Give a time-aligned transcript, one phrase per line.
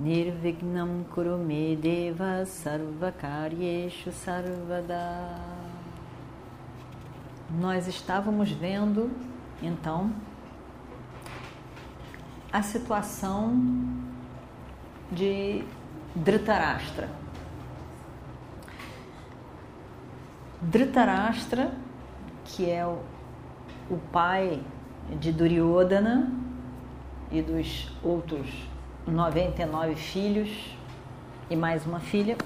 [0.00, 5.36] Nirvignam Kurume Deva Sarvakaryeshu Sarvada.
[7.50, 9.10] Nós estávamos vendo,
[9.62, 10.10] então,
[12.50, 13.62] a situação
[15.12, 15.62] de
[16.16, 17.10] Dhritarashtra.
[20.62, 21.74] Dhritarashtra,
[22.46, 23.00] que é o,
[23.90, 24.62] o pai
[25.20, 26.32] de Duryodhana
[27.30, 28.48] e dos outros
[29.10, 30.76] 99 filhos
[31.50, 32.38] e mais uma filha,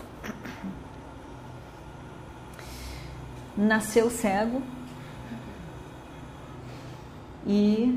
[3.57, 4.63] nasceu cego
[7.47, 7.97] e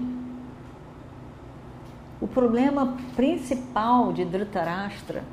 [2.19, 5.23] o problema principal de Dhritarashtra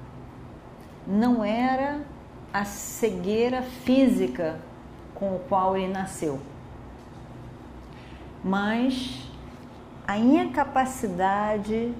[1.06, 2.02] não era
[2.52, 4.60] a cegueira física
[5.14, 6.40] com o qual ele nasceu,
[8.44, 9.28] mas
[10.06, 11.92] a incapacidade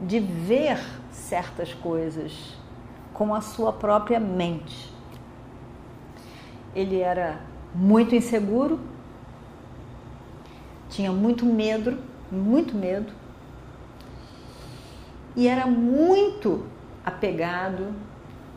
[0.00, 0.78] de ver
[1.10, 2.56] certas coisas
[3.12, 4.92] com a sua própria mente.
[6.74, 7.40] Ele era
[7.74, 8.78] muito inseguro,
[10.88, 11.98] tinha muito medo,
[12.30, 13.12] muito medo,
[15.34, 16.64] e era muito
[17.04, 17.92] apegado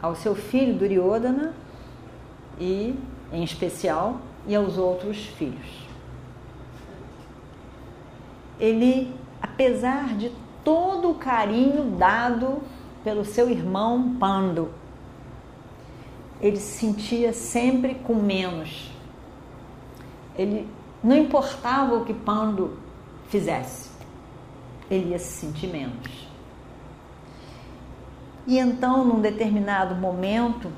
[0.01, 1.53] ao seu filho Duryodhana
[2.59, 2.95] e,
[3.31, 5.87] em especial, e aos outros filhos.
[8.59, 10.31] Ele, apesar de
[10.63, 12.61] todo o carinho dado
[13.03, 14.69] pelo seu irmão Pando.
[16.39, 18.91] Ele se sentia sempre com menos.
[20.35, 20.67] Ele
[21.03, 22.77] não importava o que Pando
[23.27, 23.89] fizesse,
[24.89, 26.29] ele ia se sentir menos.
[28.45, 30.71] E então, num determinado momento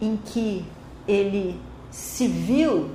[0.00, 0.64] em que
[1.06, 2.90] ele se viu,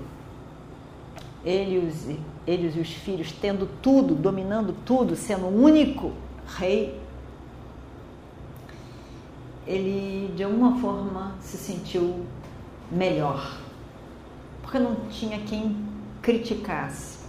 [1.43, 2.07] ele e os
[2.45, 6.11] eles e os filhos tendo tudo, dominando tudo, sendo o único
[6.57, 6.99] rei,
[9.65, 12.25] ele de alguma forma se sentiu
[12.91, 13.57] melhor,
[14.61, 15.75] porque não tinha quem
[16.21, 17.23] criticasse.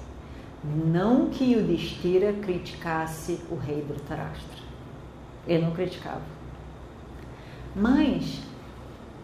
[0.65, 4.65] Não que Yudhishthira criticasse o rei Dhritarashtra.
[5.47, 6.23] Ele não criticava.
[7.77, 8.41] Mas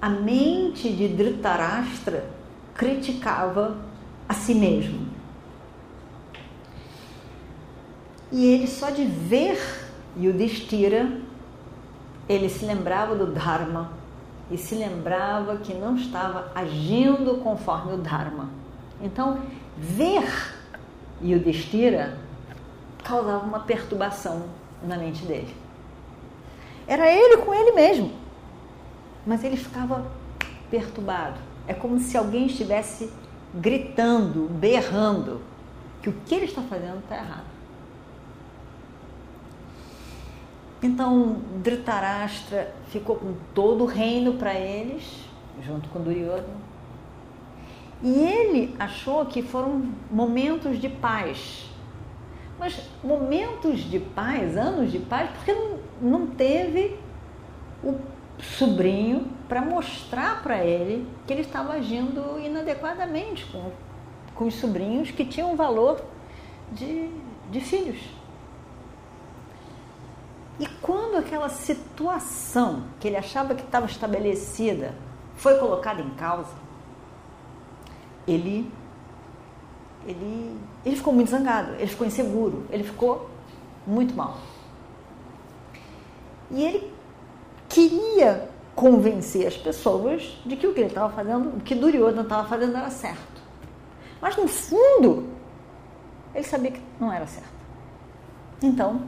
[0.02, 2.28] a mente de Dhritarashtra
[2.74, 3.78] criticava
[4.28, 4.99] a si mesmo.
[8.32, 9.58] E ele só de ver
[10.16, 11.20] Yudhishthira,
[12.28, 13.92] ele se lembrava do Dharma
[14.50, 18.48] e se lembrava que não estava agindo conforme o Dharma.
[19.00, 19.40] Então,
[19.76, 20.54] ver
[21.22, 22.18] Yudhishthira
[23.02, 24.44] causava uma perturbação
[24.82, 25.54] na mente dele.
[26.86, 28.12] Era ele com ele mesmo,
[29.26, 30.10] mas ele ficava
[30.70, 31.38] perturbado.
[31.66, 33.12] É como se alguém estivesse
[33.54, 35.40] gritando, berrando,
[36.02, 37.59] que o que ele está fazendo está errado.
[40.82, 45.24] Então, Dhritarashtra ficou com todo o reino para eles,
[45.62, 46.70] junto com Duryodhana.
[48.02, 51.68] E ele achou que foram momentos de paz.
[52.58, 56.98] Mas momentos de paz, anos de paz, porque não, não teve
[57.84, 57.96] o
[58.38, 63.70] sobrinho para mostrar para ele que ele estava agindo inadequadamente com,
[64.34, 66.02] com os sobrinhos que tinham valor
[66.72, 67.10] de,
[67.50, 67.98] de filhos.
[70.60, 74.94] E quando aquela situação que ele achava que estava estabelecida
[75.34, 76.52] foi colocada em causa,
[78.28, 78.70] ele,
[80.06, 80.54] ele,
[80.84, 83.30] ele ficou muito zangado, ele ficou inseguro, ele ficou
[83.86, 84.36] muito mal.
[86.50, 86.92] E ele
[87.66, 92.46] queria convencer as pessoas de que o que ele estava fazendo, o que Duryodhana estava
[92.46, 93.40] fazendo era certo.
[94.20, 95.26] Mas no fundo,
[96.34, 97.48] ele sabia que não era certo.
[98.62, 99.00] Então,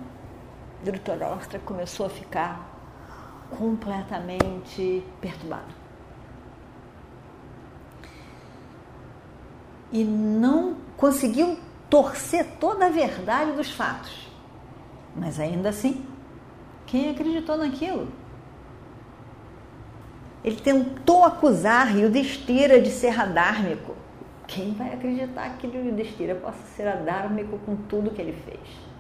[0.83, 2.69] Dhritarashtra começou a ficar
[3.57, 5.75] completamente perturbado.
[9.93, 11.59] E não conseguiu
[11.91, 14.31] torcer toda a verdade dos fatos.
[15.15, 16.07] Mas ainda assim,
[16.87, 18.09] quem acreditou naquilo?
[20.43, 23.95] Ele tentou acusar Yudhishthira de ser adármico.
[24.49, 28.92] Quem vai acreditar que Yudhishthira possa ser adármico com tudo que ele fez?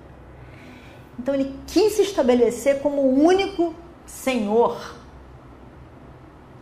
[1.18, 3.74] Então ele quis se estabelecer como o único
[4.06, 4.94] senhor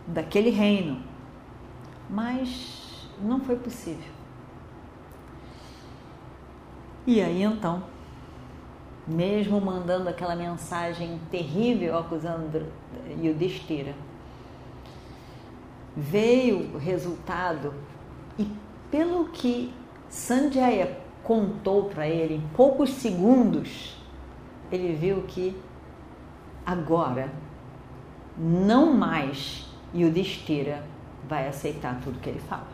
[0.07, 1.01] daquele reino.
[2.09, 4.11] Mas não foi possível.
[7.07, 7.83] E aí então,
[9.07, 12.67] mesmo mandando aquela mensagem terrível acusando
[13.21, 13.95] Yudhishthira,
[15.95, 17.73] veio o resultado
[18.37, 18.47] e
[18.89, 19.73] pelo que
[20.09, 24.00] Sanjaya contou para ele em poucos segundos,
[24.71, 25.55] ele viu que
[26.65, 27.31] agora
[28.37, 30.83] não mais Yudhishthira
[31.27, 32.67] vai aceitar tudo que ele fala.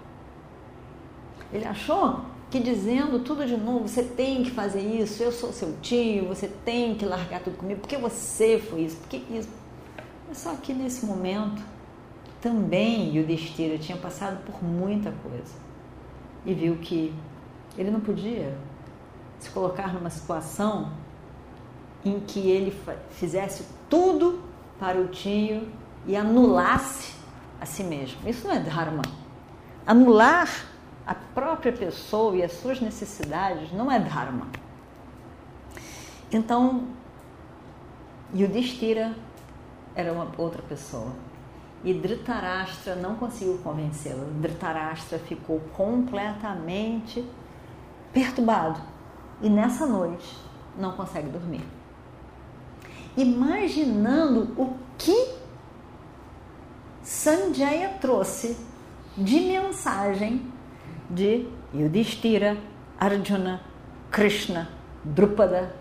[1.51, 5.75] Ele achou que dizendo tudo de novo, você tem que fazer isso, eu sou seu
[5.81, 9.49] tio, você tem que largar tudo comigo, porque você foi isso, porque isso.
[10.27, 11.61] Mas só que nesse momento
[12.41, 15.55] também Yudhishthira tinha passado por muita coisa
[16.45, 17.13] e viu que
[17.77, 18.55] ele não podia
[19.39, 20.91] se colocar numa situação
[22.07, 22.73] em que ele
[23.11, 24.41] fizesse tudo
[24.79, 25.67] para o tio
[26.05, 27.15] e anulasse
[27.59, 28.27] a si mesmo.
[28.27, 29.01] Isso não é Dharma.
[29.85, 30.49] Anular
[31.05, 34.47] a própria pessoa e as suas necessidades não é Dharma.
[36.31, 36.87] Então,
[38.35, 39.13] Yudhishthira
[39.95, 41.11] era uma outra pessoa.
[41.83, 44.25] E Dhritarashtra não conseguiu convencê-la.
[44.41, 47.25] Dhritarashtra ficou completamente
[48.11, 48.81] perturbado.
[49.41, 50.37] E nessa noite
[50.77, 51.63] não consegue dormir.
[53.17, 55.35] Imaginando o que
[57.01, 58.55] Sanjaya trouxe
[59.17, 60.45] de mensagem
[61.09, 62.57] de Yudhishthira,
[62.99, 63.61] Arjuna,
[64.11, 64.69] Krishna,
[65.03, 65.75] Drupada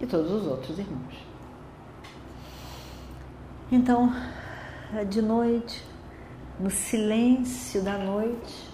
[0.00, 1.14] e todos os outros irmãos.
[3.70, 4.12] Então,
[5.08, 5.84] de noite,
[6.58, 8.70] no silêncio da noite,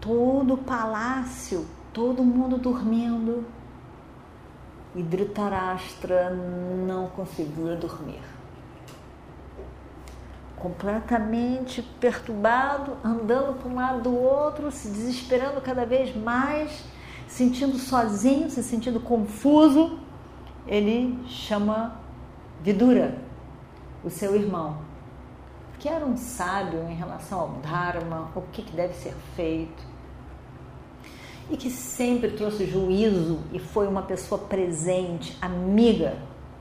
[0.00, 3.44] todo o palácio, todo mundo dormindo,
[4.94, 8.22] e Dhritarashtra não conseguia dormir.
[10.56, 16.84] Completamente perturbado, andando para um lado do outro, se desesperando cada vez mais,
[17.28, 19.98] sentindo sozinho, se sentindo confuso,
[20.66, 21.96] ele chama
[22.60, 23.18] Vidura,
[24.02, 24.78] o seu irmão,
[25.78, 29.86] que era um sábio em relação ao Dharma, o que, que deve ser feito,
[31.50, 36.16] e que sempre trouxe juízo e foi uma pessoa presente, amiga,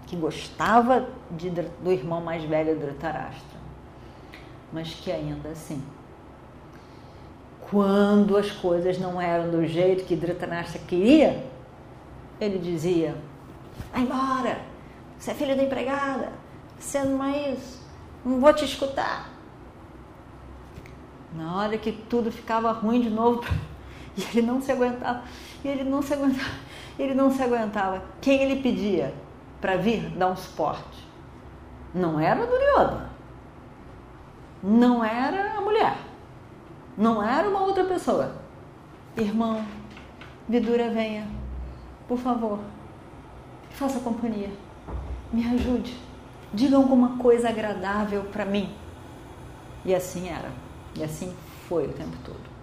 [0.05, 3.57] que gostava de, do irmão mais velho Dhritarashtra
[4.71, 5.81] mas que ainda assim,
[7.69, 11.45] quando as coisas não eram do jeito que Dhritarashtra queria,
[12.39, 13.15] ele dizia:
[13.91, 14.59] vai embora,
[15.17, 16.31] você é filho da empregada,
[16.77, 17.81] você não é isso,
[18.23, 19.29] não vou te escutar.
[21.33, 23.43] Na hora que tudo ficava ruim de novo,
[24.17, 25.23] e ele não se aguentava,
[25.63, 26.51] e ele não se aguentava,
[26.97, 28.03] ele não se aguentava.
[28.21, 29.13] Quem ele pedia
[29.61, 31.07] para vir dar um suporte?
[31.93, 33.17] Não era Duryodhana
[34.61, 35.97] não era a mulher,
[36.97, 38.33] não era uma outra pessoa.
[39.15, 39.63] Irmão,
[40.47, 41.27] Vidura, venha,
[42.07, 42.59] por favor,
[43.71, 44.49] faça companhia,
[45.31, 45.97] me ajude,
[46.53, 48.73] diga alguma coisa agradável para mim.
[49.85, 50.51] E assim era,
[50.95, 51.35] e assim
[51.67, 52.56] foi o tempo todo.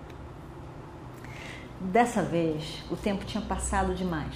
[1.85, 4.35] Dessa vez, o tempo tinha passado demais.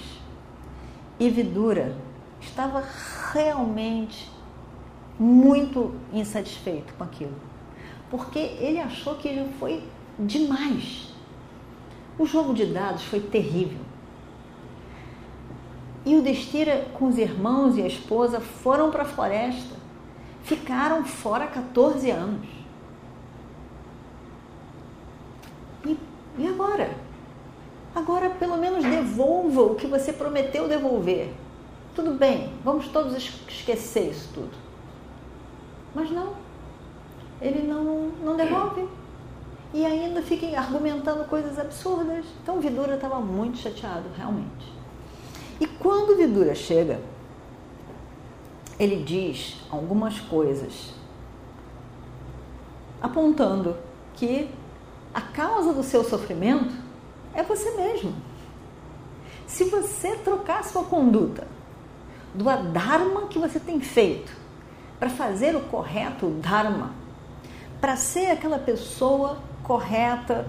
[1.19, 1.95] E Vidura
[2.39, 2.83] estava
[3.33, 4.31] realmente
[5.19, 7.49] muito insatisfeito com aquilo
[8.09, 9.83] porque ele achou que já foi
[10.17, 11.13] demais.
[12.17, 13.79] O jogo de dados foi terrível.
[16.05, 19.75] E o Destira, com os irmãos e a esposa, foram para a floresta.
[20.43, 22.47] Ficaram fora 14 anos.
[25.85, 25.97] E,
[26.37, 26.89] e agora?
[27.99, 31.33] Agora, pelo menos, devolva o que você prometeu devolver.
[31.93, 34.57] Tudo bem, vamos todos esquecer isso tudo.
[35.93, 36.33] Mas não
[37.41, 38.87] ele não, não devolve.
[39.73, 42.25] E ainda fica argumentando coisas absurdas.
[42.41, 44.73] Então Vidura estava muito chateado, realmente.
[45.59, 46.99] E quando Vidura chega,
[48.79, 50.93] ele diz algumas coisas
[53.01, 53.77] apontando
[54.15, 54.49] que
[55.13, 56.73] a causa do seu sofrimento
[57.33, 58.13] é você mesmo.
[59.47, 61.47] Se você trocar sua conduta
[62.33, 64.31] do adharma que você tem feito
[64.99, 66.93] para fazer o correto dharma,
[67.79, 70.45] para ser aquela pessoa correta,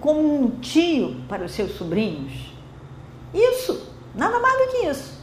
[0.00, 2.52] como um tio para os seus sobrinhos.
[3.32, 5.18] Isso, nada mais do que isso.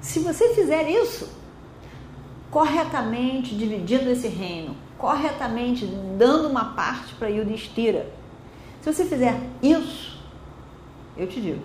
[0.00, 1.28] Se você fizer isso,
[2.50, 8.08] corretamente dividindo esse reino, corretamente dando uma parte para Yudhishthira,
[8.80, 10.15] se você fizer isso,
[11.16, 11.62] eu te digo,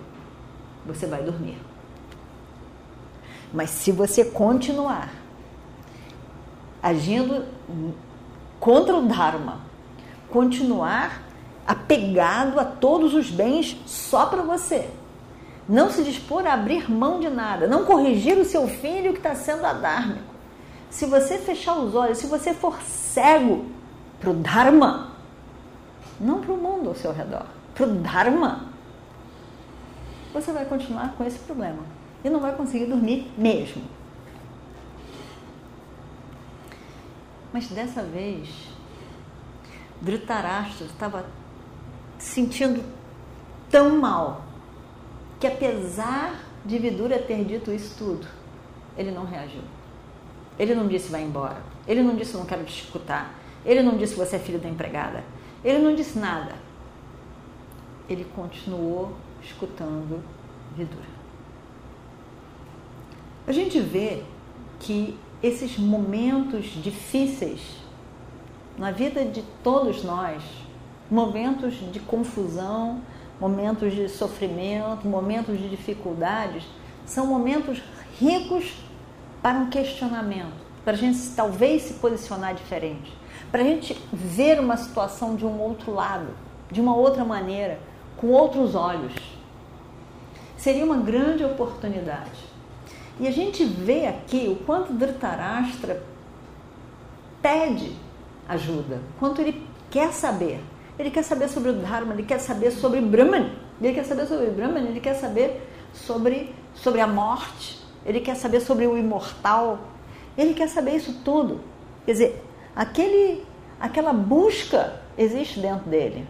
[0.86, 1.58] você vai dormir.
[3.52, 5.12] Mas se você continuar
[6.82, 7.44] agindo
[8.58, 9.60] contra o Dharma,
[10.30, 11.22] continuar
[11.66, 14.88] apegado a todos os bens só para você,
[15.68, 19.34] não se dispor a abrir mão de nada, não corrigir o seu filho que está
[19.34, 20.32] sendo adármico.
[20.90, 23.66] Se você fechar os olhos, se você for cego
[24.18, 25.12] para o Dharma,
[26.20, 28.71] não para o mundo ao seu redor, para o Dharma,
[30.32, 31.84] você vai continuar com esse problema
[32.24, 33.82] e não vai conseguir dormir mesmo.
[37.52, 38.48] Mas dessa vez,
[40.00, 41.26] Dhritarashtra estava
[42.18, 42.82] sentindo
[43.70, 44.44] tão mal
[45.38, 46.34] que apesar
[46.64, 48.26] de Vidura ter dito isso tudo,
[48.96, 49.62] ele não reagiu.
[50.58, 51.60] Ele não disse vai embora.
[51.86, 53.34] Ele não disse não quero te escutar.
[53.64, 55.24] Ele não disse você é filho da empregada.
[55.64, 56.54] Ele não disse nada.
[58.08, 59.12] Ele continuou
[59.44, 60.22] escutando
[60.76, 61.22] Vidura.
[63.46, 64.22] A gente vê
[64.80, 67.60] que esses momentos difíceis
[68.78, 70.42] na vida de todos nós,
[71.10, 73.00] momentos de confusão,
[73.40, 76.64] momentos de sofrimento, momentos de dificuldades,
[77.04, 77.82] são momentos
[78.18, 78.72] ricos
[79.42, 83.12] para um questionamento, para a gente talvez se posicionar diferente,
[83.50, 86.28] para a gente ver uma situação de um outro lado,
[86.70, 87.80] de uma outra maneira,
[88.16, 89.12] com outros olhos.
[90.62, 92.38] Seria uma grande oportunidade.
[93.18, 96.00] E a gente vê aqui o quanto Dhritarashtra
[97.42, 97.96] pede
[98.48, 100.60] ajuda, quanto ele quer saber.
[100.96, 103.50] Ele quer saber sobre o Dharma, ele quer saber sobre Brahman,
[103.80, 108.60] ele quer saber sobre Brahman, ele quer saber sobre, sobre a morte, ele quer saber
[108.60, 109.80] sobre o imortal,
[110.38, 111.60] ele quer saber isso tudo.
[112.06, 112.44] Quer dizer,
[112.76, 113.44] aquele,
[113.80, 116.24] aquela busca existe dentro dele,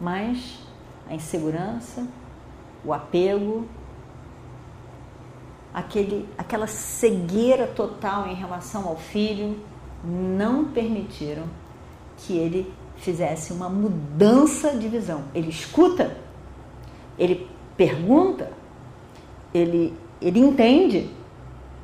[0.00, 0.58] mas
[1.06, 2.06] a insegurança,
[2.86, 3.66] o apego,
[5.74, 9.58] aquele, aquela cegueira total em relação ao filho
[10.04, 11.44] não permitiram
[12.18, 15.24] que ele fizesse uma mudança de visão.
[15.34, 16.16] Ele escuta,
[17.18, 18.52] ele pergunta,
[19.52, 21.10] ele, ele entende,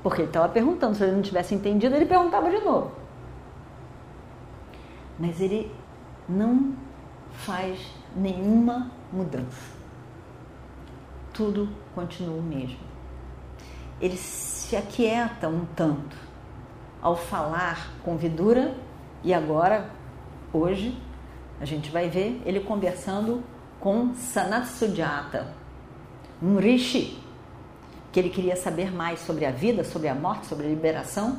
[0.02, 0.94] porque ele estava perguntando.
[0.94, 2.92] Se ele não tivesse entendido, ele perguntava de novo.
[5.18, 5.70] Mas ele
[6.28, 6.72] não
[7.32, 7.78] faz
[8.16, 9.81] nenhuma mudança.
[11.32, 12.92] Tudo continua o mesmo
[14.02, 16.16] ele se aquieta um tanto
[17.00, 18.74] ao falar com Vidura
[19.22, 19.88] e agora,
[20.52, 21.00] hoje,
[21.60, 23.44] a gente vai ver ele conversando
[23.78, 25.54] com Sanatsujata,
[26.42, 27.16] um rishi,
[28.10, 31.38] que ele queria saber mais sobre a vida, sobre a morte, sobre a liberação.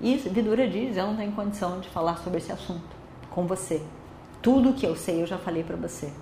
[0.00, 2.96] E Vidura diz: Eu não tenho condição de falar sobre esse assunto
[3.30, 3.80] com você.
[4.42, 6.12] Tudo que eu sei eu já falei para você.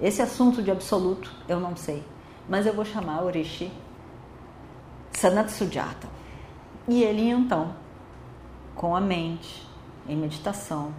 [0.00, 2.04] Esse assunto de absoluto eu não sei,
[2.48, 3.72] mas eu vou chamar o Rishi
[5.12, 6.08] Sanat Sujata.
[6.86, 7.74] E ele então,
[8.74, 9.66] com a mente,
[10.08, 10.94] em meditação,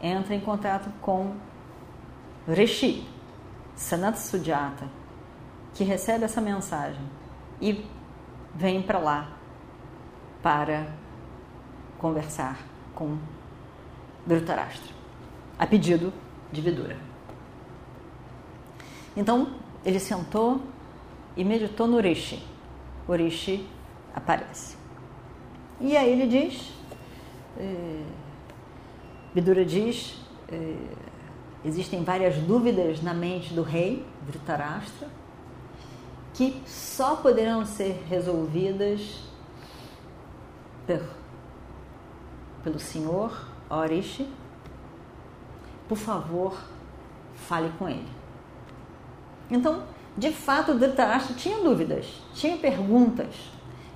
[0.00, 1.34] entra em contato com
[2.46, 3.08] Rishi,
[3.74, 4.88] Sanat Sujata,
[5.74, 7.04] que recebe essa mensagem
[7.60, 7.84] e
[8.54, 9.28] vem para lá
[10.42, 10.86] para
[11.98, 12.58] conversar
[12.94, 13.18] com
[14.26, 14.94] Dhritarashtra,
[15.58, 16.12] a pedido
[16.52, 16.96] de Vidura.
[19.16, 19.54] Então,
[19.86, 20.60] ele sentou
[21.36, 22.42] e meditou no Rishi
[23.08, 23.66] Orishi
[24.12, 24.76] aparece.
[25.80, 26.72] E aí ele diz,
[27.56, 28.02] é,
[29.32, 30.18] Vidura diz,
[30.50, 30.74] é,
[31.64, 35.08] existem várias dúvidas na mente do rei Dhritarashtra
[36.34, 39.22] que só poderão ser resolvidas
[40.86, 41.00] por,
[42.62, 44.28] pelo senhor Orishi.
[45.88, 46.58] Por favor,
[47.34, 48.08] fale com ele.
[49.50, 49.82] Então,
[50.16, 53.34] de fato, Dhritarashtra tinha dúvidas, tinha perguntas.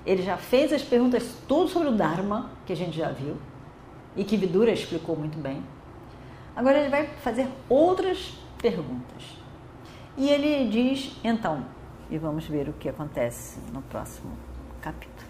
[0.04, 3.36] Ele já fez as perguntas tudo sobre o Dharma, que a gente já viu,
[4.16, 5.62] e que Vidura explicou muito bem.
[6.54, 9.36] Agora ele vai fazer outras perguntas.
[10.16, 11.64] E ele diz, então,
[12.10, 14.32] e vamos ver o que acontece no próximo
[14.80, 15.20] capítulo.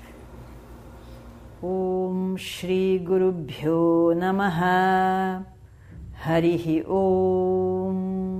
[1.63, 5.45] Om Shri Guru Bhyo Namaha
[6.25, 8.40] Harihi Om